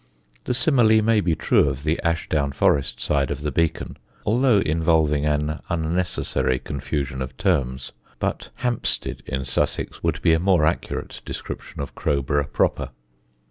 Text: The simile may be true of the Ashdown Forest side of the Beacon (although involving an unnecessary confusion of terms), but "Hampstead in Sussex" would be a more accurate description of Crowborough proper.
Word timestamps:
The 0.45 0.55
simile 0.55 1.03
may 1.03 1.21
be 1.21 1.35
true 1.35 1.69
of 1.69 1.83
the 1.83 2.01
Ashdown 2.03 2.53
Forest 2.53 2.99
side 2.99 3.29
of 3.29 3.41
the 3.41 3.51
Beacon 3.51 3.97
(although 4.25 4.57
involving 4.57 5.27
an 5.27 5.59
unnecessary 5.69 6.57
confusion 6.57 7.21
of 7.21 7.37
terms), 7.37 7.91
but 8.17 8.49
"Hampstead 8.55 9.21
in 9.27 9.45
Sussex" 9.45 10.01
would 10.01 10.19
be 10.23 10.33
a 10.33 10.39
more 10.39 10.65
accurate 10.65 11.21
description 11.23 11.81
of 11.81 11.93
Crowborough 11.93 12.49
proper. 12.51 12.89